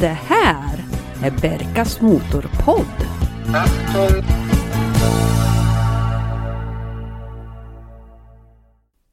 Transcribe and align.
Det 0.00 0.18
här 0.26 0.84
är 1.22 1.30
Berkas 1.30 2.00
Motorpodd. 2.00 3.06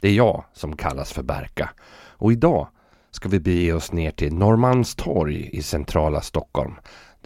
Det 0.00 0.08
är 0.08 0.14
jag 0.14 0.44
som 0.52 0.76
kallas 0.76 1.12
för 1.12 1.22
Berka. 1.22 1.70
Och 2.08 2.32
idag 2.32 2.68
ska 3.10 3.28
vi 3.28 3.40
bege 3.40 3.72
oss 3.72 3.92
ner 3.92 4.10
till 4.10 4.34
Norrmalmstorg 4.34 5.50
i 5.52 5.62
centrala 5.62 6.20
Stockholm. 6.20 6.74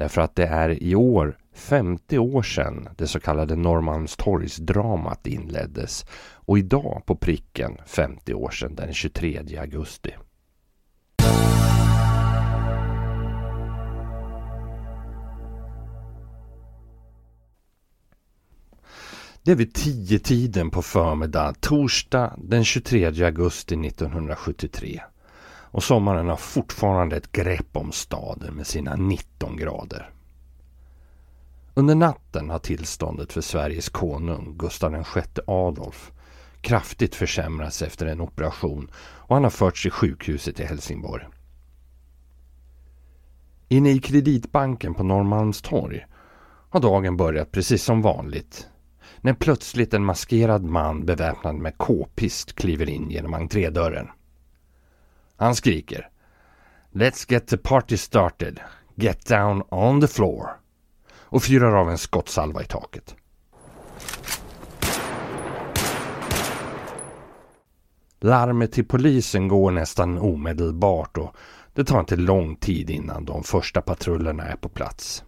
Därför 0.01 0.21
att 0.21 0.37
det 0.37 0.47
är 0.47 0.83
i 0.83 0.95
år 0.95 1.37
50 1.55 2.19
år 2.19 2.43
sedan 2.43 2.89
det 2.97 3.07
så 3.07 3.21
kallade 3.21 3.57
Norrmalmstorgsdramat 3.57 5.27
inleddes. 5.27 6.05
Och 6.35 6.59
idag 6.59 7.03
på 7.07 7.17
pricken 7.17 7.79
50 7.87 8.35
år 8.35 8.51
sedan 8.51 8.75
den 8.75 8.93
23 8.93 9.59
augusti. 9.61 10.11
Det 19.43 19.51
är 19.51 19.57
vid 19.57 19.75
tio 19.75 20.19
tiden 20.19 20.71
på 20.71 20.83
förmiddag 20.83 21.55
torsdag 21.61 22.35
den 22.39 22.65
23 22.65 23.25
augusti 23.25 23.75
1973. 23.87 25.01
Och 25.71 25.83
sommaren 25.83 26.29
har 26.29 26.37
fortfarande 26.37 27.17
ett 27.17 27.33
grepp 27.33 27.77
om 27.77 27.93
staden 27.93 28.55
med 28.55 28.67
sina 28.67 28.97
19 28.97 29.57
grader. 29.57 30.11
Under 31.75 31.95
natten 31.95 32.51
har 32.51 32.59
tillståndet 32.59 33.33
för 33.33 33.41
Sveriges 33.41 33.89
konung 33.89 34.55
Gustav 34.59 34.93
VI 34.93 35.23
Adolf 35.47 36.13
kraftigt 36.61 37.15
försämrats 37.15 37.83
efter 37.83 38.07
en 38.07 38.21
operation 38.21 38.91
och 38.97 39.37
han 39.37 39.43
har 39.43 39.51
förts 39.51 39.83
till 39.83 39.91
sjukhuset 39.91 40.61
i 40.61 40.65
Helsingborg. 40.65 41.25
Inne 43.69 43.91
i 43.91 43.99
kreditbanken 43.99 44.95
på 44.95 45.03
Norrmalmstorg 45.03 46.07
har 46.71 46.81
dagen 46.81 47.17
börjat 47.17 47.53
precis 47.53 47.85
som 47.85 48.03
vanligt 48.03 48.69
när 49.21 49.35
plötsligt 49.35 49.95
en 49.95 50.05
maskerad 50.05 50.65
man 50.65 51.07
beväpnad 51.07 51.55
med 51.55 51.79
k-pist 51.79 52.55
kliver 52.55 52.89
in 52.89 53.11
genom 53.11 53.35
entrédörren. 53.35 54.09
Han 55.41 55.55
skriker 55.55 56.09
Let's 56.93 57.33
get 57.33 57.47
the 57.47 57.57
party 57.57 57.97
started. 57.97 58.61
Get 58.95 59.27
down 59.27 59.63
on 59.69 60.01
the 60.01 60.07
floor. 60.07 60.51
Och 61.13 61.43
fyrar 61.43 61.77
av 61.77 61.91
en 61.91 61.99
skottsalva 61.99 62.63
i 62.63 62.65
taket. 62.65 63.17
Larmet 68.21 68.73
till 68.73 68.85
polisen 68.85 69.49
går 69.49 69.71
nästan 69.71 70.19
omedelbart 70.19 71.19
och 71.19 71.37
det 71.75 71.85
tar 71.85 72.01
inte 72.01 72.17
lång 72.17 72.57
tid 72.57 72.91
innan 72.91 73.25
de 73.25 73.43
första 73.43 73.81
patrullerna 73.81 74.43
är 74.43 74.57
på 74.57 74.69
plats. 74.69 75.25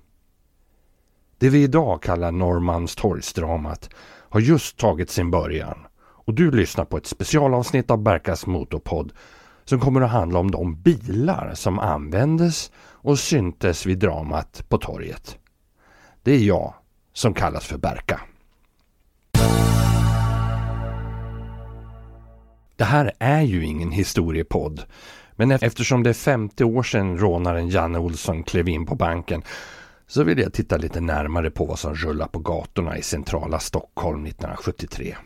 Det 1.39 1.49
vi 1.49 1.63
idag 1.63 2.03
kallar 2.03 2.33
Norrmalmstorgsdramat 2.33 3.91
har 4.29 4.41
just 4.41 4.79
tagit 4.79 5.11
sin 5.11 5.31
början 5.31 5.79
och 5.99 6.35
du 6.35 6.51
lyssnar 6.51 6.85
på 6.85 6.97
ett 6.97 7.07
specialavsnitt 7.07 7.91
av 7.91 8.03
Berkas 8.03 8.47
Motorpodd 8.47 9.13
som 9.65 9.81
kommer 9.81 10.01
att 10.01 10.11
handla 10.11 10.39
om 10.39 10.51
de 10.51 10.83
bilar 10.83 11.55
som 11.55 11.79
användes 11.79 12.71
och 12.79 13.19
syntes 13.19 13.87
vid 13.87 13.99
dramat 13.99 14.65
på 14.69 14.79
torget. 14.79 15.39
Det 16.23 16.33
är 16.33 16.39
jag 16.39 16.75
som 17.13 17.35
kallas 17.35 17.67
för 17.67 17.79
Berka. 17.79 18.21
Det 22.77 22.85
här 22.85 23.13
är 23.19 23.43
ju 23.43 23.65
ingen 23.65 23.91
historiepodd 23.91 24.83
men 25.33 25.51
eftersom 25.51 26.03
det 26.03 26.11
är 26.11 26.15
50 26.15 26.65
år 26.65 26.83
sedan 26.83 27.19
rånaren 27.19 27.69
Janne 27.69 27.99
Olsson 27.99 28.43
klev 28.43 28.69
in 28.69 28.87
på 28.87 28.95
banken 28.95 29.43
så 30.07 30.23
vill 30.23 30.39
jag 30.39 30.53
titta 30.53 30.77
lite 30.77 31.01
närmare 31.01 31.51
på 31.51 31.65
vad 31.65 31.79
som 31.79 31.95
rullar 31.95 32.27
på 32.27 32.39
gatorna 32.39 32.99
i 32.99 33.03
centrala 33.03 33.59
Stockholm 33.59 34.27
1973. 34.27 35.17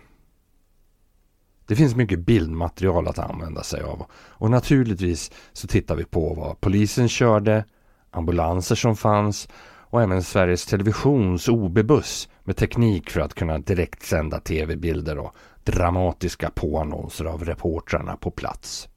Det 1.66 1.76
finns 1.76 1.96
mycket 1.96 2.18
bildmaterial 2.18 3.08
att 3.08 3.18
använda 3.18 3.62
sig 3.62 3.82
av 3.82 4.06
och 4.12 4.50
naturligtvis 4.50 5.30
så 5.52 5.66
tittar 5.66 5.96
vi 5.96 6.04
på 6.04 6.34
vad 6.34 6.60
polisen 6.60 7.08
körde, 7.08 7.64
ambulanser 8.10 8.74
som 8.74 8.96
fanns 8.96 9.48
och 9.90 10.02
även 10.02 10.22
Sveriges 10.22 10.66
Televisions 10.66 11.48
OB-buss 11.48 12.28
med 12.44 12.56
teknik 12.56 13.10
för 13.10 13.20
att 13.20 13.34
kunna 13.34 13.58
direkt 13.58 14.02
sända 14.02 14.40
tv-bilder 14.40 15.18
och 15.18 15.34
dramatiska 15.64 16.50
påannonser 16.50 17.24
av 17.24 17.44
reportrarna 17.44 18.16
på 18.16 18.30
plats. 18.30 18.88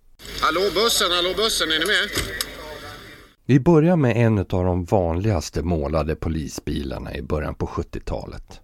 Hallå 0.41 0.62
bussen, 0.62 1.12
hallå 1.12 1.34
bussen, 1.38 1.72
är 1.72 1.79
ni 1.79 1.85
med? 1.85 2.09
Vi 3.46 3.59
börjar 3.59 3.96
med 3.96 4.18
en 4.18 4.40
av 4.40 4.46
de 4.46 4.85
vanligaste 4.85 5.63
målade 5.63 6.16
polisbilarna 6.16 7.16
i 7.16 7.22
början 7.22 7.56
på 7.56 7.66
70-talet. 7.66 8.62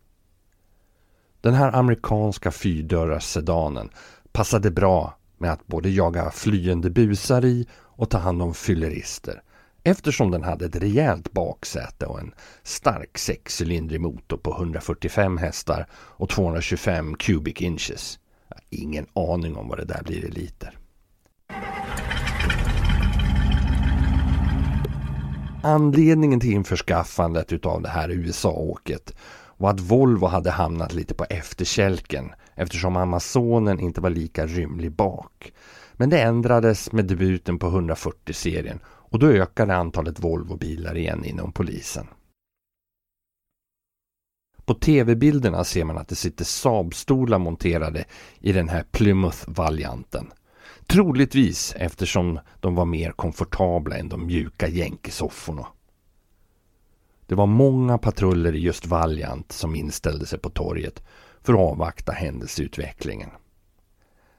Den 1.46 1.54
här 1.54 1.76
amerikanska 1.76 2.52
fyrdörrars 2.52 3.24
sedanen 3.24 3.90
passade 4.32 4.72
bra 4.72 5.18
med 5.38 5.52
att 5.52 5.68
både 5.68 5.90
jaga 5.90 6.32
flyende 6.32 6.90
busar 6.90 7.46
i 7.46 7.68
och 7.74 8.10
ta 8.10 8.18
hand 8.18 8.42
om 8.42 8.54
fyllerister 8.54 9.42
eftersom 9.84 10.32
den 10.32 10.44
hade 10.44 10.66
ett 10.66 10.76
rejält 10.76 11.32
baksäte 11.32 12.06
och 12.06 12.20
en 12.20 12.34
stark 12.64 13.18
sexcylindrig 13.18 14.02
motor 14.02 14.38
på 14.38 14.52
145 14.52 15.38
hästar 15.38 15.88
och 15.94 16.30
225 16.30 17.16
cubic 17.16 17.62
inches. 17.62 18.20
Ingen 18.70 19.06
aning 19.14 19.56
om 19.56 19.68
vad 19.68 19.78
det 19.78 19.86
där 19.86 20.04
blir 20.04 20.26
i 20.26 20.32
liter. 20.32 20.78
Anledningen 25.64 26.40
till 26.40 26.52
införskaffandet 26.52 27.52
utav 27.52 27.82
det 27.82 27.90
här 27.90 28.10
USA-åket 28.10 29.16
och 29.58 29.70
att 29.70 29.80
Volvo 29.80 30.28
hade 30.28 30.52
hamnat 30.52 30.94
lite 30.94 31.14
på 31.14 31.26
efterkälken 31.30 32.32
eftersom 32.56 32.98
Amazonen 32.98 33.80
inte 33.80 34.02
var 34.02 34.10
lika 34.10 34.46
rymlig 34.46 34.92
bak. 34.92 35.54
Men 35.94 36.10
det 36.10 36.22
ändrades 36.22 36.92
med 36.92 37.06
debuten 37.06 37.60
på 37.60 37.68
140-serien 37.68 38.80
och 38.86 39.20
då 39.20 39.28
ökade 39.28 39.76
antalet 39.76 40.20
Volvo-bilar 40.20 40.98
igen 40.98 41.26
inom 41.26 41.52
polisen. 41.52 42.08
På 44.66 44.74
tv-bilderna 44.74 45.64
ser 45.64 45.84
man 45.84 45.98
att 45.98 46.08
det 46.08 46.16
sitter 46.16 46.46
Saab-stolar 46.46 47.40
monterade 47.40 48.06
i 48.40 48.52
den 48.52 48.70
här 48.70 48.84
Plymouth-varianten. 48.92 50.32
Troligtvis 50.88 51.76
eftersom 51.78 52.40
de 52.60 52.76
var 52.76 52.86
mer 52.86 53.12
komfortabla 53.12 53.98
än 53.98 54.10
de 54.10 54.26
mjuka 54.26 54.68
jänkesofforna. 54.68 55.68
Det 57.28 57.36
var 57.36 57.46
många 57.46 57.98
patruller 57.98 58.56
i 58.56 58.60
just 58.60 58.86
Valiant 58.86 59.52
som 59.52 59.76
inställde 59.76 60.26
sig 60.26 60.40
på 60.40 60.50
torget 60.50 61.04
för 61.44 61.54
att 61.54 61.60
avvakta 61.60 62.12
händelseutvecklingen. 62.12 63.30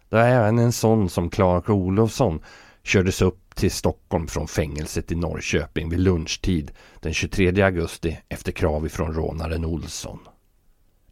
Det 0.09 0.17
var 0.17 0.23
även 0.23 0.59
en 0.59 0.73
sån 0.73 1.09
som 1.09 1.31
Clark 1.31 1.71
Olofsson 1.71 2.41
kördes 2.83 3.23
upp 3.23 3.55
till 3.55 3.71
Stockholm 3.71 4.27
från 4.27 4.49
fängelset 4.49 5.13
i 5.13 5.15
Norrköping 5.15 5.89
vid 5.89 6.01
lunchtid 6.01 6.71
den 7.01 7.15
23 7.15 7.63
augusti 7.63 8.19
efter 8.29 8.53
krav 8.53 8.87
ifrån 8.87 9.15
rånaren 9.15 9.65
Olsson. 9.65 10.19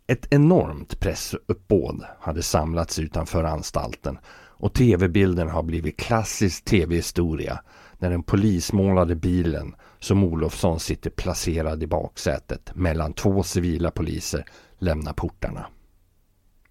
Ett 0.06 0.26
enormt 0.30 1.00
pressuppbåd 1.00 2.04
hade 2.20 2.42
samlats 2.42 2.98
utanför 2.98 3.44
anstalten 3.44 4.18
och 4.56 4.72
tv-bilden 4.74 5.48
har 5.48 5.62
blivit 5.62 5.96
klassisk 5.96 6.64
tv-historia 6.64 7.60
när 7.98 8.10
den 8.10 8.22
polismålade 8.22 9.14
bilen 9.14 9.74
som 9.98 10.24
Olofsson 10.24 10.80
sitter 10.80 11.10
placerad 11.10 11.82
i 11.82 11.86
baksätet 11.86 12.70
mellan 12.74 13.12
två 13.12 13.42
civila 13.42 13.90
poliser 13.90 14.44
lämnar 14.78 15.12
portarna. 15.12 15.66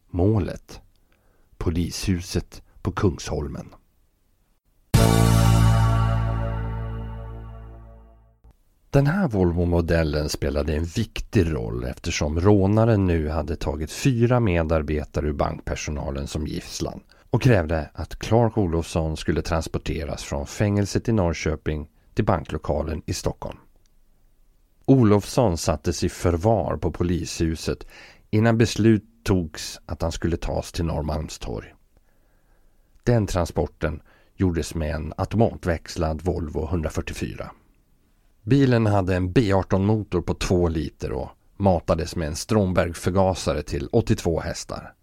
Målet? 0.10 0.82
Polishuset 1.58 2.62
på 2.82 2.92
Kungsholmen. 2.92 3.70
Den 8.90 9.08
här 9.08 9.28
Volvo-modellen 9.28 10.30
spelade 10.30 10.76
en 10.76 10.84
viktig 10.84 11.54
roll 11.54 11.84
eftersom 11.84 12.40
rånaren 12.40 13.06
nu 13.06 13.30
hade 13.30 13.56
tagit 13.56 13.92
fyra 13.92 14.40
medarbetare 14.40 15.28
ur 15.28 15.34
bankpersonalen 15.34 16.28
som 16.28 16.48
gisslan 16.48 17.00
och 17.34 17.42
krävde 17.42 17.90
att 17.94 18.16
Clark 18.20 18.58
Olofsson 18.58 19.18
skulle 19.18 19.42
transporteras 19.42 20.24
från 20.24 20.48
fängelset 20.48 21.10
i 21.10 21.12
Norrköping 21.12 21.90
till 22.14 22.26
banklokalen 22.26 23.02
i 23.06 23.14
Stockholm. 23.14 23.58
Olofsson 24.86 25.58
sattes 25.58 26.04
i 26.04 26.10
förvar 26.10 26.78
på 26.78 26.92
polishuset 26.92 27.88
innan 28.30 28.58
beslut 28.58 29.04
togs 29.24 29.80
att 29.86 30.02
han 30.02 30.12
skulle 30.12 30.38
tas 30.38 30.72
till 30.72 30.86
Norrmalmstorg. 30.86 31.74
Den 33.04 33.28
transporten 33.28 34.02
gjordes 34.36 34.76
med 34.76 34.96
en 34.96 35.14
automatväxlad 35.18 36.22
Volvo 36.22 36.66
144. 36.68 37.52
Bilen 38.44 38.86
hade 38.86 39.16
en 39.16 39.34
B18-motor 39.34 40.22
på 40.22 40.34
2 40.34 40.68
liter 40.68 41.12
och 41.12 41.30
matades 41.58 42.16
med 42.16 42.28
en 42.28 42.36
Stromberg-förgasare 42.36 43.64
till 43.64 43.90
82 43.92 44.40
hästar. 44.40 44.94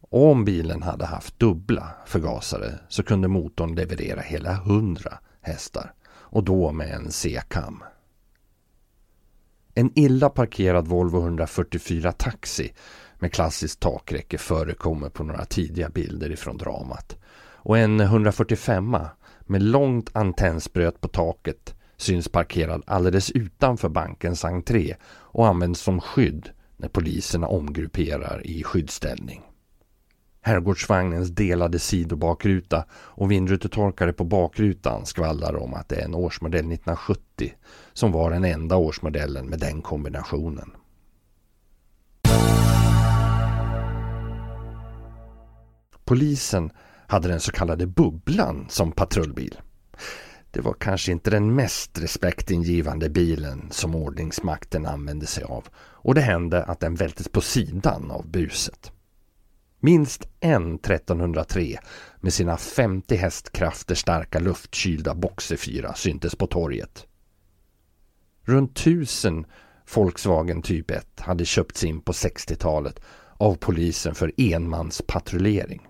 Och 0.00 0.30
om 0.30 0.44
bilen 0.44 0.82
hade 0.82 1.06
haft 1.06 1.38
dubbla 1.38 1.88
förgasare 2.06 2.78
så 2.88 3.02
kunde 3.02 3.28
motorn 3.28 3.74
leverera 3.74 4.20
hela 4.20 4.52
100 4.52 5.18
hästar 5.40 5.92
och 6.10 6.44
då 6.44 6.72
med 6.72 6.94
en 6.94 7.10
C-kam. 7.10 7.82
En 9.74 9.92
illa 9.94 10.30
parkerad 10.30 10.88
Volvo 10.88 11.20
144 11.20 12.12
Taxi 12.12 12.72
med 13.18 13.32
klassiskt 13.32 13.80
takräcke 13.80 14.38
förekommer 14.38 15.08
på 15.08 15.24
några 15.24 15.44
tidiga 15.44 15.88
bilder 15.88 16.32
ifrån 16.32 16.56
dramat. 16.56 17.16
Och 17.62 17.78
en 17.78 18.00
145 18.00 18.96
med 19.40 19.62
långt 19.62 20.10
antennspröt 20.16 21.00
på 21.00 21.08
taket 21.08 21.74
syns 21.96 22.28
parkerad 22.28 22.82
alldeles 22.86 23.30
utanför 23.30 23.88
bankens 23.88 24.44
entré 24.44 24.96
och 25.04 25.46
används 25.46 25.80
som 25.80 26.00
skydd 26.00 26.50
när 26.76 26.88
poliserna 26.88 27.46
omgrupperar 27.46 28.46
i 28.46 28.62
skyddsställning. 28.62 29.49
Herrgårdsvagnens 30.42 31.28
delade 31.28 31.78
sidobakruta 31.78 32.84
och 32.92 33.30
vindrutetorkare 33.30 34.12
på 34.12 34.24
bakrutan 34.24 35.06
skvallrar 35.06 35.56
om 35.56 35.74
att 35.74 35.88
det 35.88 35.96
är 35.96 36.04
en 36.04 36.14
årsmodell 36.14 36.72
1970 36.72 37.52
som 37.92 38.12
var 38.12 38.30
den 38.30 38.44
enda 38.44 38.76
årsmodellen 38.76 39.46
med 39.46 39.58
den 39.58 39.82
kombinationen. 39.82 40.70
Polisen 46.04 46.70
hade 47.06 47.28
den 47.28 47.40
så 47.40 47.52
kallade 47.52 47.86
Bubblan 47.86 48.66
som 48.68 48.92
patrullbil. 48.92 49.60
Det 50.50 50.60
var 50.60 50.74
kanske 50.80 51.12
inte 51.12 51.30
den 51.30 51.54
mest 51.54 51.98
respektingivande 51.98 53.08
bilen 53.10 53.68
som 53.70 53.94
ordningsmakten 53.94 54.86
använde 54.86 55.26
sig 55.26 55.44
av 55.44 55.68
och 55.76 56.14
det 56.14 56.20
hände 56.20 56.64
att 56.64 56.80
den 56.80 56.94
vältes 56.94 57.28
på 57.28 57.40
sidan 57.40 58.10
av 58.10 58.28
buset. 58.28 58.92
Minst 59.80 60.28
en 60.40 60.74
1303 60.74 61.78
med 62.20 62.32
sina 62.32 62.56
50 62.56 63.16
hästkrafter 63.16 63.94
starka 63.94 64.38
luftkylda 64.38 65.14
boxerfyra 65.14 65.94
syntes 65.94 66.34
på 66.34 66.46
torget. 66.46 67.06
Runt 68.44 68.76
tusen 68.76 69.46
Volkswagen 69.94 70.62
Typ 70.62 70.90
1 70.90 71.20
hade 71.20 71.44
köpts 71.44 71.84
in 71.84 72.00
på 72.00 72.12
60-talet 72.12 73.00
av 73.36 73.54
polisen 73.54 74.14
för 74.14 74.32
enmanspatrullering. 74.36 75.86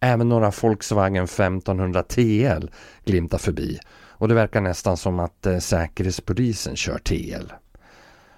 Även 0.00 0.28
några 0.28 0.52
Volkswagen 0.62 1.24
1500 1.24 2.02
TL 2.02 2.70
glimtar 3.04 3.38
förbi 3.38 3.78
och 3.94 4.28
det 4.28 4.34
verkar 4.34 4.60
nästan 4.60 4.96
som 4.96 5.20
att 5.20 5.46
eh, 5.46 5.58
Säkerhetspolisen 5.58 6.76
kör 6.76 6.98
TL. 6.98 7.52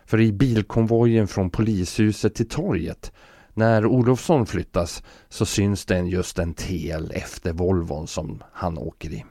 För 0.04 0.20
i 0.20 0.32
bilkonvojen 0.32 1.28
från 1.28 1.50
polishuset 1.50 2.34
till 2.34 2.48
torget 2.48 3.12
när 3.54 3.86
Olofsson 3.86 4.46
flyttas 4.46 5.02
så 5.28 5.46
syns 5.46 5.84
det 5.84 5.98
just 5.98 6.38
en 6.38 6.54
TL 6.54 7.10
efter 7.14 7.52
Volvon 7.52 8.06
som 8.06 8.42
han 8.52 8.78
åker 8.78 9.10
i. 9.10 9.24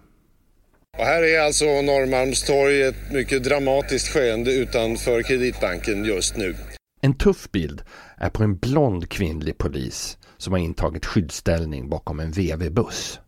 Och 0.97 1.05
här 1.05 1.23
är 1.23 1.39
alltså 1.39 1.65
Norrmalmstorg 1.65 2.81
ett 2.81 3.11
mycket 3.11 3.43
dramatiskt 3.43 4.07
skeende 4.07 4.53
utanför 4.53 5.21
Kreditbanken 5.21 6.05
just 6.05 6.37
nu. 6.37 6.55
En 7.01 7.13
tuff 7.13 7.51
bild 7.51 7.83
är 8.17 8.29
på 8.29 8.43
en 8.43 8.57
blond 8.57 9.09
kvinnlig 9.09 9.57
polis 9.57 10.17
som 10.37 10.53
har 10.53 10.59
intagit 10.59 11.05
skyddsställning 11.05 11.89
bakom 11.89 12.19
en 12.19 12.31
VV-buss. 12.31 13.19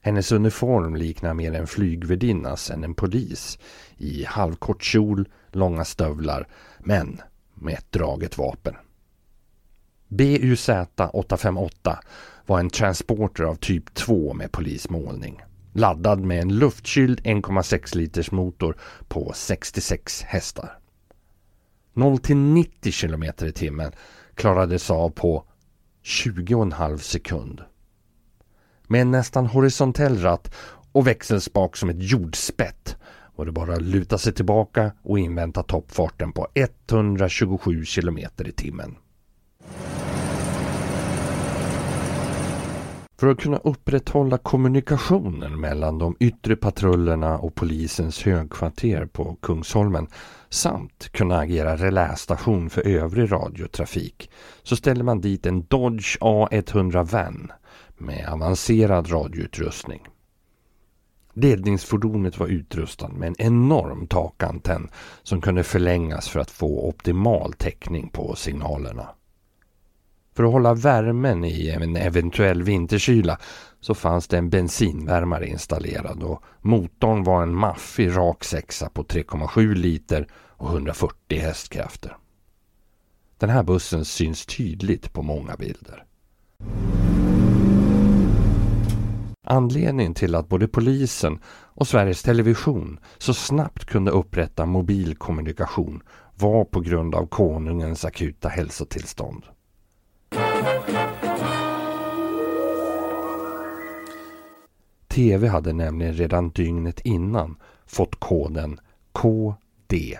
Hennes 0.00 0.32
uniform 0.32 0.96
liknar 0.96 1.34
mer 1.34 1.54
en 1.54 1.66
flygvärdinnas 1.66 2.70
än 2.70 2.84
en 2.84 2.94
polis 2.94 3.58
i 3.96 4.24
halvkort 4.24 4.82
kjol, 4.82 5.28
långa 5.50 5.84
stövlar 5.84 6.48
men 6.78 7.20
med 7.54 7.74
ett 7.74 7.92
draget 7.92 8.38
vapen. 8.38 8.74
BUZ 10.12 10.68
858 11.12 11.98
var 12.46 12.60
en 12.60 12.70
transporter 12.70 13.44
av 13.44 13.54
typ 13.54 13.94
2 13.94 14.34
med 14.34 14.52
polismålning. 14.52 15.42
Laddad 15.72 16.20
med 16.20 16.42
en 16.42 16.58
luftkyld 16.58 17.20
1,6 17.20 17.96
liters 17.96 18.30
motor 18.30 18.76
på 19.08 19.32
66 19.34 20.22
hästar. 20.22 20.78
0 21.94 22.18
till 22.18 22.36
90 22.36 22.92
km 22.92 23.22
i 23.22 23.52
timmen 23.52 23.92
klarades 24.34 24.90
av 24.90 25.10
på 25.10 25.44
20,5 26.04 26.98
sekund. 26.98 27.60
Med 28.86 29.00
en 29.00 29.10
nästan 29.10 29.46
horisontell 29.46 30.18
ratt 30.18 30.54
och 30.92 31.06
växelspak 31.06 31.76
som 31.76 31.90
ett 31.90 32.02
jordspett 32.02 32.96
var 33.36 33.46
det 33.46 33.52
bara 33.52 33.72
att 33.72 33.82
luta 33.82 34.18
sig 34.18 34.32
tillbaka 34.32 34.92
och 35.02 35.18
invänta 35.18 35.62
toppfarten 35.62 36.32
på 36.32 36.48
127 36.54 37.84
km 37.84 38.18
i 38.18 38.52
timmen. 38.52 38.96
För 43.22 43.28
att 43.28 43.38
kunna 43.38 43.56
upprätthålla 43.56 44.38
kommunikationen 44.38 45.60
mellan 45.60 45.98
de 45.98 46.16
yttre 46.20 46.56
patrullerna 46.56 47.38
och 47.38 47.54
polisens 47.54 48.22
högkvarter 48.22 49.06
på 49.06 49.36
Kungsholmen 49.42 50.06
samt 50.48 51.08
kunna 51.12 51.38
agera 51.38 51.76
relästation 51.76 52.70
för 52.70 52.86
övrig 52.86 53.32
radiotrafik 53.32 54.30
så 54.62 54.76
ställer 54.76 55.04
man 55.04 55.20
dit 55.20 55.46
en 55.46 55.66
Dodge 55.66 56.18
A100 56.20 57.04
Van 57.12 57.52
med 57.98 58.28
avancerad 58.28 59.12
radioutrustning. 59.12 60.06
Ledningsfordonet 61.34 62.38
var 62.38 62.46
utrustat 62.46 63.12
med 63.12 63.28
en 63.28 63.36
enorm 63.38 64.06
takantenn 64.06 64.88
som 65.22 65.40
kunde 65.40 65.62
förlängas 65.64 66.28
för 66.28 66.40
att 66.40 66.50
få 66.50 66.88
optimal 66.88 67.52
täckning 67.52 68.08
på 68.08 68.34
signalerna. 68.34 69.08
För 70.34 70.44
att 70.44 70.52
hålla 70.52 70.74
värmen 70.74 71.44
i 71.44 71.68
en 71.68 71.96
eventuell 71.96 72.62
vinterkyla 72.62 73.38
så 73.80 73.94
fanns 73.94 74.28
det 74.28 74.38
en 74.38 74.50
bensinvärmare 74.50 75.46
installerad 75.46 76.22
och 76.22 76.42
motorn 76.60 77.24
var 77.24 77.42
en 77.42 77.54
maffig 77.54 78.16
rak 78.16 78.44
sexa 78.44 78.88
på 78.88 79.02
3,7 79.04 79.74
liter 79.74 80.26
och 80.32 80.68
140 80.68 81.38
hästkrafter. 81.38 82.16
Den 83.38 83.50
här 83.50 83.62
bussen 83.62 84.04
syns 84.04 84.46
tydligt 84.46 85.12
på 85.12 85.22
många 85.22 85.56
bilder. 85.56 86.04
Anledningen 89.46 90.14
till 90.14 90.34
att 90.34 90.48
både 90.48 90.68
polisen 90.68 91.38
och 91.74 91.88
Sveriges 91.88 92.22
Television 92.22 93.00
så 93.18 93.34
snabbt 93.34 93.84
kunde 93.84 94.10
upprätta 94.10 94.66
mobilkommunikation 94.66 96.02
var 96.34 96.64
på 96.64 96.80
grund 96.80 97.14
av 97.14 97.26
konungens 97.26 98.04
akuta 98.04 98.48
hälsotillstånd. 98.48 99.44
TV 105.08 105.48
hade 105.48 105.72
nämligen 105.72 106.14
redan 106.14 106.50
dygnet 106.50 107.00
innan 107.00 107.56
fått 107.86 108.20
koden 108.20 108.80
KD. 109.12 110.18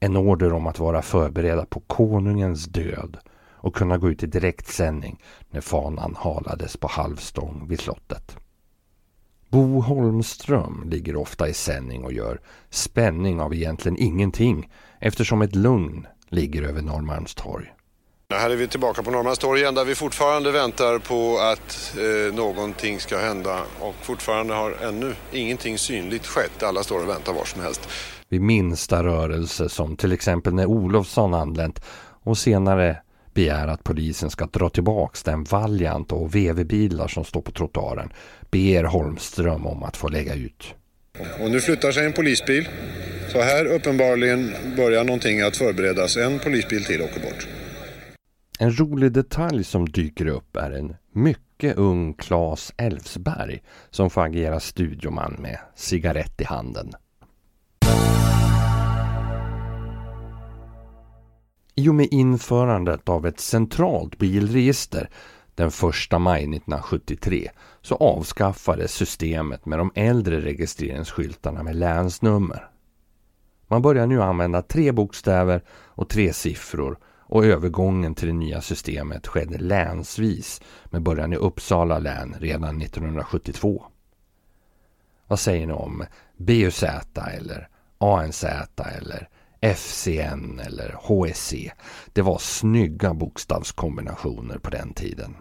En 0.00 0.16
order 0.16 0.52
om 0.52 0.66
att 0.66 0.78
vara 0.78 1.02
förberedda 1.02 1.66
på 1.66 1.80
konungens 1.80 2.66
död 2.66 3.16
och 3.62 3.74
kunna 3.74 3.98
gå 3.98 4.10
ut 4.10 4.22
i 4.22 4.26
direktsändning 4.26 5.22
när 5.50 5.60
fanan 5.60 6.16
halades 6.18 6.76
på 6.76 6.88
halvstång 6.88 7.66
vid 7.68 7.80
slottet. 7.80 8.36
Bo 9.48 9.80
Holmström 9.80 10.82
ligger 10.86 11.16
ofta 11.16 11.48
i 11.48 11.54
sändning 11.54 12.04
och 12.04 12.12
gör 12.12 12.40
spänning 12.70 13.40
av 13.40 13.54
egentligen 13.54 13.98
ingenting 13.98 14.70
eftersom 14.98 15.42
ett 15.42 15.54
lugn 15.54 16.06
ligger 16.28 16.62
över 16.62 16.82
Norrmalmstorg. 16.82 17.72
Här 18.38 18.50
är 18.50 18.56
vi 18.56 18.68
tillbaka 18.68 19.02
på 19.02 19.10
Norrmalmstorg 19.10 19.60
igen 19.60 19.74
där 19.74 19.84
vi 19.84 19.94
fortfarande 19.94 20.50
väntar 20.50 20.98
på 20.98 21.38
att 21.38 21.94
eh, 21.96 22.34
någonting 22.34 23.00
ska 23.00 23.18
hända 23.18 23.60
och 23.80 23.94
fortfarande 24.02 24.54
har 24.54 24.76
ännu 24.82 25.14
ingenting 25.32 25.78
synligt 25.78 26.26
skett. 26.26 26.62
Alla 26.62 26.82
står 26.82 27.02
och 27.02 27.08
väntar 27.08 27.32
var 27.32 27.44
som 27.44 27.62
helst. 27.62 27.88
Vid 28.28 28.40
minsta 28.40 29.04
rörelse 29.04 29.68
som 29.68 29.96
till 29.96 30.12
exempel 30.12 30.54
när 30.54 30.66
Olofsson 30.66 31.34
anlänt 31.34 31.84
och 32.22 32.38
senare 32.38 32.96
begär 33.34 33.68
att 33.68 33.84
polisen 33.84 34.30
ska 34.30 34.46
dra 34.46 34.70
tillbaks 34.70 35.22
den 35.22 35.44
Valiant 35.44 36.12
och 36.12 36.34
VV-bilar 36.34 37.08
som 37.08 37.24
står 37.24 37.40
på 37.40 37.50
trottoaren 37.52 38.12
ber 38.50 38.84
Holmström 38.84 39.66
om 39.66 39.82
att 39.82 39.96
få 39.96 40.08
lägga 40.08 40.34
ut. 40.34 40.74
Och 41.40 41.50
nu 41.50 41.60
flyttar 41.60 41.92
sig 41.92 42.06
en 42.06 42.12
polisbil. 42.12 42.68
Så 43.32 43.40
här 43.42 43.64
uppenbarligen 43.66 44.54
börjar 44.76 45.04
någonting 45.04 45.40
att 45.40 45.56
förberedas. 45.56 46.16
En 46.16 46.38
polisbil 46.38 46.84
till 46.84 47.02
åker 47.02 47.20
bort. 47.20 47.46
En 48.62 48.72
rolig 48.72 49.12
detalj 49.12 49.64
som 49.64 49.88
dyker 49.88 50.26
upp 50.26 50.56
är 50.56 50.70
en 50.70 50.96
mycket 51.12 51.76
ung 51.76 52.14
Claes 52.14 52.72
Elfsberg 52.76 53.62
som 53.90 54.10
får 54.10 54.22
agera 54.22 54.60
studioman 54.60 55.36
med 55.38 55.58
cigarett 55.74 56.40
i 56.40 56.44
handen. 56.44 56.92
I 61.74 61.88
och 61.88 61.94
med 61.94 62.08
införandet 62.10 63.08
av 63.08 63.26
ett 63.26 63.40
centralt 63.40 64.18
bilregister 64.18 65.10
Den 65.54 65.68
1 65.68 66.20
maj 66.20 66.42
1973 66.42 67.50
så 67.80 67.94
avskaffades 67.94 68.92
systemet 68.92 69.66
med 69.66 69.78
de 69.78 69.92
äldre 69.94 70.40
registreringsskyltarna 70.40 71.62
med 71.62 71.76
länsnummer. 71.76 72.68
Man 73.68 73.82
börjar 73.82 74.06
nu 74.06 74.22
använda 74.22 74.62
tre 74.62 74.92
bokstäver 74.92 75.62
och 75.70 76.08
tre 76.08 76.32
siffror 76.32 76.98
och 77.32 77.44
övergången 77.44 78.14
till 78.14 78.28
det 78.28 78.34
nya 78.34 78.60
systemet 78.60 79.26
skedde 79.26 79.58
länsvis 79.58 80.60
med 80.84 81.02
början 81.02 81.32
i 81.32 81.36
Uppsala 81.36 81.98
län 81.98 82.34
redan 82.38 82.82
1972. 82.82 83.84
Vad 85.26 85.38
säger 85.38 85.66
ni 85.66 85.72
om 85.72 86.04
BUZ 86.36 86.82
eller 87.32 87.68
ANZ 87.98 88.44
eller 88.98 89.28
FCN 89.60 90.60
eller 90.66 90.96
HSC? 91.02 91.72
Det 92.12 92.22
var 92.22 92.38
snygga 92.38 93.14
bokstavskombinationer 93.14 94.58
på 94.58 94.70
den 94.70 94.92
tiden. 94.94 95.36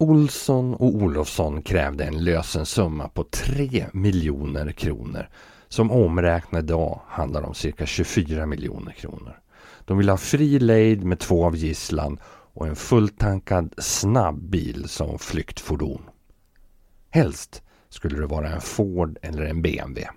Olsson 0.00 0.74
och 0.74 0.94
Olofsson 0.94 1.62
krävde 1.62 2.04
en 2.04 2.24
lösensumma 2.24 3.08
på 3.08 3.24
3 3.24 3.86
miljoner 3.92 4.72
kronor 4.72 5.28
som 5.68 5.90
omräknad 5.90 6.64
idag 6.64 7.00
handlar 7.06 7.42
om 7.42 7.54
cirka 7.54 7.86
24 7.86 8.46
miljoner 8.46 8.92
kronor. 8.92 9.40
De 9.84 9.98
vill 9.98 10.08
ha 10.08 10.16
fri 10.16 10.58
lejd 10.58 11.04
med 11.04 11.18
två 11.18 11.46
av 11.46 11.56
gisslan 11.56 12.20
och 12.52 12.66
en 12.66 12.76
fulltankad 12.76 13.74
snabb 13.78 14.50
bil 14.50 14.88
som 14.88 15.18
flyktfordon. 15.18 16.02
Helst 17.10 17.62
skulle 17.88 18.20
det 18.20 18.26
vara 18.26 18.48
en 18.48 18.60
Ford 18.60 19.18
eller 19.22 19.42
en 19.42 19.62
BMW. 19.62 20.08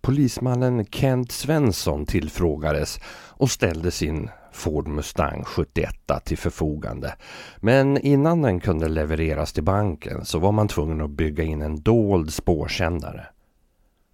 Polismannen 0.00 0.86
Kent 0.86 1.32
Svensson 1.32 2.06
tillfrågades 2.06 3.00
och 3.28 3.50
ställde 3.50 3.90
sin 3.90 4.30
Ford 4.54 4.88
Mustang 4.88 5.44
71 5.44 5.94
till 6.24 6.38
förfogande. 6.38 7.14
Men 7.56 7.98
innan 7.98 8.42
den 8.42 8.60
kunde 8.60 8.88
levereras 8.88 9.52
till 9.52 9.62
banken 9.62 10.24
så 10.24 10.38
var 10.38 10.52
man 10.52 10.68
tvungen 10.68 11.00
att 11.00 11.10
bygga 11.10 11.44
in 11.44 11.62
en 11.62 11.82
dold 11.82 12.32
spårsändare. 12.32 13.26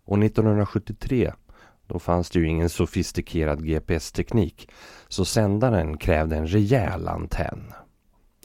Och 0.05 0.19
1973 0.19 1.33
då 1.87 1.99
fanns 1.99 2.31
det 2.31 2.39
ju 2.39 2.47
ingen 2.47 2.69
sofistikerad 2.69 3.67
GPS-teknik 3.67 4.71
så 5.09 5.25
sändaren 5.25 5.97
krävde 5.97 6.37
en 6.37 6.47
rejäl 6.47 7.09
antenn. 7.09 7.73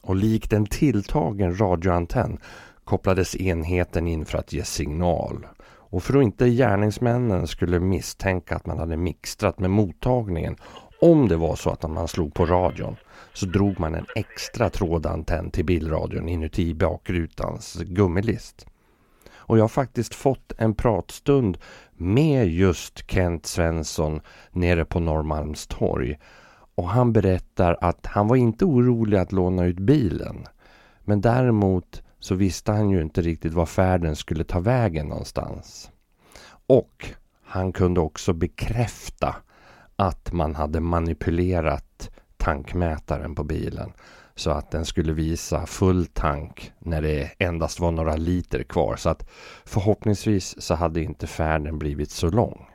Och 0.04 0.16
likt 0.16 0.54
en 0.54 0.66
tilltagen 0.66 1.60
radioantenn 1.60 2.38
kopplades 2.84 3.36
enheten 3.36 4.08
in 4.08 4.26
för 4.26 4.38
att 4.38 4.54
ge 4.54 4.64
signal. 4.64 5.48
Och 5.96 6.04
för 6.04 6.18
att 6.18 6.24
inte 6.24 6.50
gärningsmännen 6.50 7.48
skulle 7.48 7.80
misstänka 7.80 8.56
att 8.56 8.66
man 8.66 8.80
hade 8.80 8.98
mixtrat 8.98 9.60
med 9.60 9.70
mottagningen 9.70 10.56
om 11.02 11.28
det 11.28 11.38
var 11.38 11.56
så 11.56 11.70
att 11.70 11.92
man 11.92 12.08
slog 12.08 12.34
på 12.34 12.46
radion 12.46 12.96
så 13.34 13.46
drog 13.46 13.80
man 13.80 13.96
en 13.96 14.06
extra 14.16 14.70
trådantenn 14.70 15.52
till 15.52 15.66
bilradion 15.66 16.30
inuti 16.30 16.74
bakrutans 16.74 17.76
gummilist. 17.76 18.66
Och 19.48 19.58
jag 19.58 19.64
har 19.64 19.70
faktiskt 19.70 20.16
fått 20.16 20.54
en 20.58 20.76
pratstund 20.76 21.58
med 21.94 22.48
just 22.48 23.12
Kent 23.12 23.46
Svensson 23.46 24.22
nere 24.52 24.86
på 24.86 25.00
Norrmalmstorg. 25.00 26.20
Och 26.76 26.90
han 26.90 27.14
berättar 27.14 27.78
att 27.82 28.06
han 28.06 28.28
var 28.28 28.36
inte 28.36 28.66
orolig 28.66 29.18
att 29.18 29.32
låna 29.32 29.66
ut 29.66 29.80
bilen. 29.80 30.46
Men 31.04 31.22
däremot 31.22 32.04
så 32.20 32.36
visste 32.36 32.72
han 32.72 32.90
ju 32.90 33.02
inte 33.02 33.22
riktigt 33.22 33.54
var 33.54 33.66
färden 33.66 34.16
skulle 34.16 34.44
ta 34.44 34.60
vägen 34.60 35.08
någonstans. 35.08 35.92
Och 36.68 37.10
han 37.44 37.74
kunde 37.74 38.00
också 38.00 38.34
bekräfta 38.34 39.36
att 39.96 40.32
man 40.34 40.56
hade 40.56 40.80
manipulerat 40.80 42.10
tankmätaren 42.38 43.36
på 43.36 43.44
bilen 43.44 43.94
så 44.36 44.52
att 44.52 44.72
den 44.72 44.86
skulle 44.86 45.14
visa 45.14 45.66
full 45.66 46.06
tank 46.06 46.72
när 46.80 47.02
det 47.02 47.32
endast 47.40 47.80
var 47.80 47.92
några 47.92 48.16
liter 48.16 48.64
kvar. 48.64 48.96
Så 48.96 49.10
att 49.10 49.30
förhoppningsvis 49.66 50.62
så 50.62 50.76
hade 50.76 51.02
inte 51.02 51.28
färden 51.28 51.80
blivit 51.80 52.12
så 52.12 52.30
lång. 52.30 52.68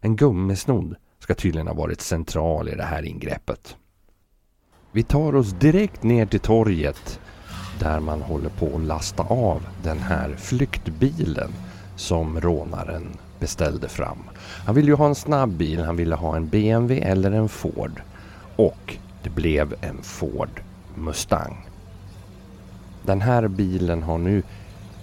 En 0.00 0.16
gummisnodd 0.16 0.96
ska 1.18 1.34
tydligen 1.34 1.66
ha 1.66 1.74
varit 1.74 2.00
central 2.00 2.68
i 2.68 2.74
det 2.74 2.84
här 2.84 3.02
ingreppet. 3.02 3.76
Vi 4.92 5.02
tar 5.02 5.34
oss 5.34 5.52
direkt 5.52 6.02
ner 6.02 6.26
till 6.26 6.40
torget 6.40 7.20
där 7.80 8.00
man 8.00 8.22
håller 8.22 8.50
på 8.50 8.76
att 8.76 8.82
lasta 8.82 9.22
av 9.22 9.68
den 9.82 9.98
här 9.98 10.34
flyktbilen 10.36 11.52
som 11.96 12.40
rånaren 12.40 13.16
beställde 13.40 13.88
fram. 13.88 14.18
Han 14.66 14.74
ville 14.74 14.88
ju 14.88 14.94
ha 14.94 15.06
en 15.06 15.14
snabb 15.14 15.50
bil, 15.50 15.84
han 15.84 15.96
ville 15.96 16.14
ha 16.14 16.36
en 16.36 16.48
BMW 16.48 17.00
eller 17.00 17.30
en 17.30 17.48
Ford. 17.48 18.02
Och 18.56 18.96
det 19.22 19.30
blev 19.30 19.74
en 19.80 20.02
Ford 20.02 20.60
Mustang. 20.94 21.66
Den 23.02 23.20
här 23.20 23.48
bilen 23.48 24.02
har 24.02 24.18
nu 24.18 24.42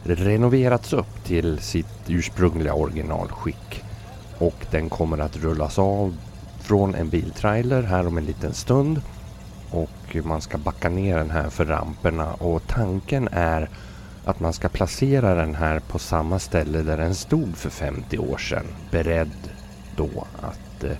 renoverats 0.03 0.93
upp 0.93 1.23
till 1.23 1.59
sitt 1.59 1.95
ursprungliga 2.07 2.73
originalskick. 2.73 3.83
Och 4.37 4.65
den 4.71 4.89
kommer 4.89 5.17
att 5.17 5.37
rullas 5.37 5.79
av 5.79 6.17
från 6.61 6.95
en 6.95 7.09
biltrailer 7.09 7.83
här 7.83 8.07
om 8.07 8.17
en 8.17 8.25
liten 8.25 8.53
stund. 8.53 9.01
Och 9.71 10.15
man 10.23 10.41
ska 10.41 10.57
backa 10.57 10.89
ner 10.89 11.17
den 11.17 11.31
här 11.31 11.49
för 11.49 11.65
ramperna 11.65 12.33
och 12.33 12.67
tanken 12.67 13.29
är 13.31 13.69
att 14.25 14.39
man 14.39 14.53
ska 14.53 14.69
placera 14.69 15.35
den 15.35 15.55
här 15.55 15.79
på 15.79 15.99
samma 15.99 16.39
ställe 16.39 16.81
där 16.81 16.97
den 16.97 17.15
stod 17.15 17.57
för 17.57 17.69
50 17.69 18.17
år 18.17 18.37
sedan. 18.37 18.65
Beredd 18.91 19.49
då 19.95 20.27
att 20.41 20.83
eh, 20.83 20.97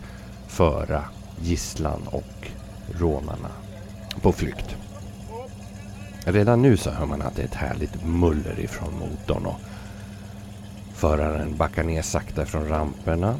föra 0.48 1.03
gisslan 1.41 2.01
och 2.08 2.51
rånarna 3.00 3.50
på 4.22 4.32
flykt. 4.32 4.75
Redan 6.25 6.62
nu 6.62 6.77
så 6.77 6.91
hör 6.91 7.05
man 7.05 7.22
att 7.22 7.36
det 7.36 7.41
är 7.41 7.46
ett 7.46 7.53
härligt 7.53 8.05
muller 8.05 8.60
ifrån 8.60 8.94
motorn 9.00 9.46
och 9.46 9.60
föraren 10.94 11.58
backar 11.58 11.84
ner 11.84 12.01
sakta 12.01 12.46
från 12.46 12.67
ramperna. 12.67 13.36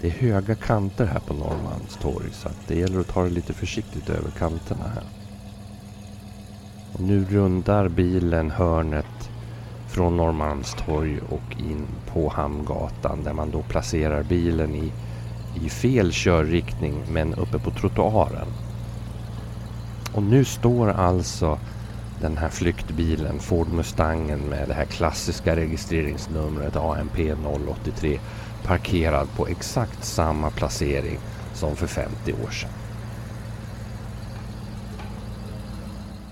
Det 0.00 0.06
är 0.06 0.12
höga 0.12 0.54
kanter 0.54 1.06
här 1.06 1.20
på 1.20 1.34
Norrmalmstorg 1.34 2.32
så 2.32 2.48
att 2.48 2.68
det 2.68 2.78
gäller 2.78 3.00
att 3.00 3.08
ta 3.08 3.22
det 3.22 3.30
lite 3.30 3.52
försiktigt 3.52 4.10
över 4.10 4.30
kanterna 4.30 4.84
här. 4.94 5.23
Och 6.94 7.00
nu 7.00 7.24
rundar 7.24 7.88
bilen 7.88 8.50
hörnet 8.50 9.30
från 9.88 10.16
Norrmalmstorg 10.16 11.20
och 11.28 11.60
in 11.60 11.86
på 12.12 12.28
Hamngatan 12.28 13.24
där 13.24 13.32
man 13.32 13.50
då 13.50 13.62
placerar 13.62 14.22
bilen 14.22 14.74
i, 14.74 14.92
i 15.64 15.68
fel 15.68 16.10
körriktning 16.12 16.94
men 17.12 17.34
uppe 17.34 17.58
på 17.58 17.70
trottoaren. 17.70 18.46
Och 20.14 20.22
nu 20.22 20.44
står 20.44 20.90
alltså 20.90 21.58
den 22.20 22.36
här 22.36 22.48
flyktbilen, 22.48 23.38
Ford 23.38 23.68
Mustangen 23.68 24.38
med 24.38 24.68
det 24.68 24.74
här 24.74 24.84
klassiska 24.84 25.56
registreringsnumret 25.56 26.76
AMP 26.76 27.18
083 27.84 28.20
parkerad 28.64 29.28
på 29.36 29.46
exakt 29.46 30.04
samma 30.04 30.50
placering 30.50 31.18
som 31.54 31.76
för 31.76 31.86
50 31.86 32.32
år 32.32 32.50
sedan. 32.50 32.83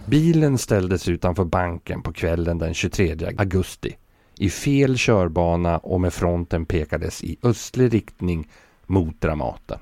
Bilen 0.07 0.59
ställdes 0.59 1.09
utanför 1.09 1.45
banken 1.45 2.03
på 2.03 2.13
kvällen 2.13 2.59
den 2.59 2.75
23 2.75 3.17
augusti 3.39 3.97
i 4.39 4.51
fel 4.51 4.97
körbana 4.97 5.79
och 5.79 6.01
med 6.01 6.13
fronten 6.13 6.67
pekades 6.67 7.25
i 7.25 7.37
östlig 7.43 7.95
riktning 7.95 8.49
mot 8.87 9.21
Dramaten. 9.21 9.79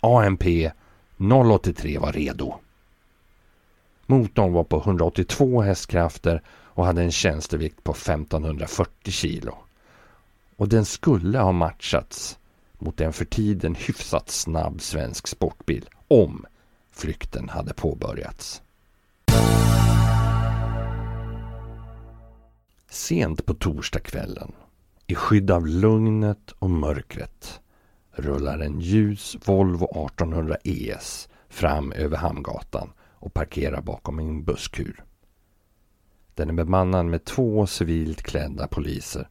AMP 0.00 0.42
083 1.16 1.98
var 1.98 2.12
redo. 2.12 2.54
Motorn 4.06 4.52
var 4.52 4.64
på 4.64 4.78
182 4.78 5.62
hästkrafter 5.62 6.42
och 6.48 6.86
hade 6.86 7.02
en 7.02 7.12
tjänstevikt 7.12 7.84
på 7.84 7.92
1540 7.92 9.12
kilo. 9.12 9.54
Och 10.56 10.68
den 10.68 10.84
skulle 10.84 11.38
ha 11.38 11.52
matchats 11.52 12.38
mot 12.78 13.00
en 13.00 13.12
för 13.12 13.24
tiden 13.24 13.74
hyfsat 13.74 14.30
snabb 14.30 14.80
svensk 14.80 15.26
sportbil 15.26 15.88
om 16.08 16.46
flykten 16.92 17.48
hade 17.48 17.74
påbörjats. 17.74 18.62
Sent 22.90 23.46
på 23.46 23.54
torsdagskvällen, 23.54 24.52
i 25.06 25.14
skydd 25.14 25.50
av 25.50 25.66
lugnet 25.66 26.50
och 26.58 26.70
mörkret, 26.70 27.60
rullar 28.12 28.58
en 28.58 28.80
ljus 28.80 29.36
Volvo 29.44 29.84
1800 29.84 30.56
ES 30.64 31.28
fram 31.48 31.92
över 31.92 32.16
Hamngatan 32.16 32.92
och 33.00 33.34
parkerar 33.34 33.82
bakom 33.82 34.18
en 34.18 34.44
busskur. 34.44 35.04
Den 36.34 36.48
är 36.48 36.52
bemannad 36.52 37.06
med 37.06 37.24
två 37.24 37.66
civilt 37.66 38.22
klädda 38.22 38.68
poliser 38.68 39.28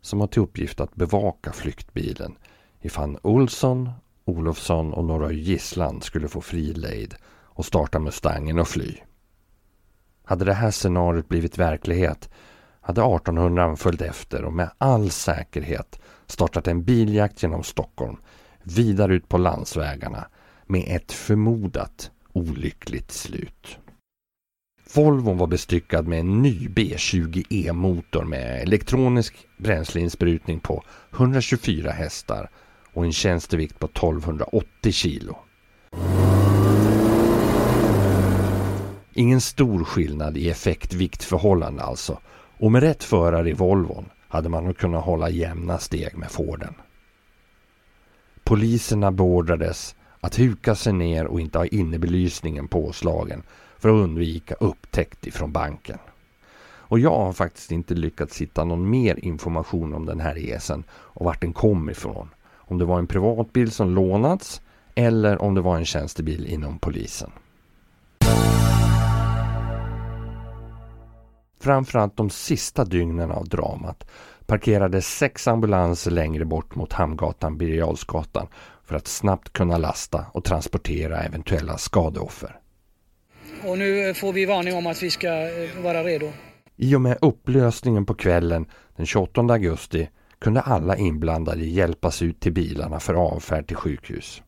som 0.00 0.20
har 0.20 0.26
till 0.26 0.42
uppgift 0.42 0.80
att 0.80 0.94
bevaka 0.94 1.52
flyktbilen 1.52 2.34
ifall 2.80 3.18
Olsson, 3.22 3.90
Olofsson 4.24 4.92
och 4.92 5.04
några 5.04 5.32
gisslan 5.32 6.00
skulle 6.00 6.28
få 6.28 6.40
fri 6.40 6.74
lejd 6.74 7.14
och 7.24 7.64
starta 7.66 7.98
Mustangen 7.98 8.58
och 8.58 8.68
fly. 8.68 8.96
Hade 10.24 10.44
det 10.44 10.54
här 10.54 10.70
scenariot 10.70 11.28
blivit 11.28 11.58
verklighet 11.58 12.30
hade 12.80 13.00
1800 13.00 13.76
följt 13.76 14.00
efter 14.00 14.44
och 14.44 14.52
med 14.52 14.70
all 14.78 15.10
säkerhet 15.10 16.00
startat 16.26 16.68
en 16.68 16.84
biljakt 16.84 17.42
genom 17.42 17.62
Stockholm 17.62 18.16
vidare 18.62 19.14
ut 19.14 19.28
på 19.28 19.38
landsvägarna 19.38 20.26
med 20.66 20.84
ett 20.96 21.12
förmodat 21.12 22.10
olyckligt 22.32 23.12
slut. 23.12 23.78
Volvon 24.94 25.38
var 25.38 25.46
bestyckad 25.46 26.06
med 26.06 26.20
en 26.20 26.42
ny 26.42 26.68
B20E-motor 26.68 28.24
med 28.24 28.62
elektronisk 28.62 29.46
bränsleinsprutning 29.58 30.60
på 30.60 30.84
124 31.12 31.90
hästar 31.90 32.50
och 32.92 33.04
en 33.04 33.12
tjänstevikt 33.12 33.78
på 33.78 33.86
1280 33.86 34.92
kilo. 34.92 35.38
Ingen 39.14 39.40
stor 39.40 39.84
skillnad 39.84 40.36
i 40.36 40.50
effekt-viktförhållande 40.50 41.82
alltså 41.82 42.18
och 42.58 42.72
med 42.72 42.82
rätt 42.82 43.04
förare 43.04 43.50
i 43.50 43.52
Volvon 43.52 44.04
hade 44.28 44.48
man 44.48 44.64
nog 44.64 44.76
kunnat 44.76 45.04
hålla 45.04 45.30
jämna 45.30 45.78
steg 45.78 46.16
med 46.16 46.30
Forden. 46.30 46.74
Poliserna 48.44 49.12
beordrades 49.12 49.94
att 50.20 50.38
huka 50.38 50.74
sig 50.74 50.92
ner 50.92 51.26
och 51.26 51.40
inte 51.40 51.58
ha 51.58 51.66
innebelysningen 51.66 52.68
påslagen 52.68 53.42
för 53.78 53.88
att 53.88 54.04
undvika 54.04 54.54
upptäckt 54.54 55.26
ifrån 55.26 55.52
banken. 55.52 55.98
Och 56.64 56.98
jag 56.98 57.18
har 57.18 57.32
faktiskt 57.32 57.72
inte 57.72 57.94
lyckats 57.94 58.40
hitta 58.40 58.64
någon 58.64 58.90
mer 58.90 59.24
information 59.24 59.94
om 59.94 60.06
den 60.06 60.20
här 60.20 60.34
resan 60.34 60.84
och 60.90 61.24
vart 61.24 61.40
den 61.40 61.52
kom 61.52 61.90
ifrån. 61.90 62.28
Om 62.54 62.78
det 62.78 62.84
var 62.84 62.98
en 62.98 63.06
privatbil 63.06 63.70
som 63.70 63.94
lånats 63.94 64.60
eller 64.94 65.42
om 65.42 65.54
det 65.54 65.60
var 65.60 65.76
en 65.76 65.84
tjänstebil 65.84 66.46
inom 66.46 66.78
polisen. 66.78 67.30
Framförallt 71.62 72.16
de 72.16 72.30
sista 72.30 72.84
dygnen 72.84 73.30
av 73.30 73.48
dramat 73.48 74.06
parkerades 74.46 75.06
sex 75.06 75.48
ambulanser 75.48 76.10
längre 76.10 76.44
bort 76.44 76.74
mot 76.74 76.92
Hamngatan 76.92 77.58
Birger 77.58 77.96
för 78.84 78.96
att 78.96 79.06
snabbt 79.06 79.52
kunna 79.52 79.78
lasta 79.78 80.26
och 80.32 80.44
transportera 80.44 81.22
eventuella 81.22 81.78
skadeoffer. 81.78 82.60
Och 83.64 83.78
nu 83.78 84.14
får 84.14 84.32
vi 84.32 84.44
varning 84.44 84.74
om 84.74 84.86
att 84.86 85.02
vi 85.02 85.10
ska 85.10 85.28
eh, 85.28 85.82
vara 85.82 86.04
redo. 86.04 86.32
I 86.76 86.94
och 86.94 87.00
med 87.00 87.18
upplösningen 87.20 88.06
på 88.06 88.14
kvällen 88.14 88.66
den 88.96 89.06
28 89.06 89.40
augusti 89.40 90.08
kunde 90.38 90.60
alla 90.60 90.96
inblandade 90.96 91.64
hjälpas 91.64 92.22
ut 92.22 92.40
till 92.40 92.52
bilarna 92.52 93.00
för 93.00 93.14
avfärd 93.14 93.66
till 93.66 93.76
sjukhus. 93.76 94.42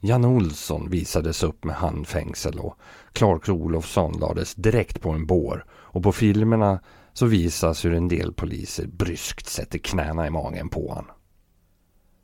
Jan 0.00 0.24
Olsson 0.24 0.90
visades 0.90 1.42
upp 1.42 1.64
med 1.64 1.76
handfängsel 1.76 2.58
och 2.58 2.78
Clark 3.12 3.48
Olofsson 3.48 4.12
lades 4.12 4.54
direkt 4.54 5.00
på 5.00 5.10
en 5.10 5.26
bår 5.26 5.64
och 5.92 6.02
på 6.02 6.12
filmerna 6.12 6.80
så 7.12 7.26
visas 7.26 7.84
hur 7.84 7.94
en 7.94 8.08
del 8.08 8.32
poliser 8.32 8.86
bryskt 8.86 9.46
sätter 9.46 9.78
knäna 9.78 10.26
i 10.26 10.30
magen 10.30 10.68
på 10.68 10.88
honom. 10.88 11.16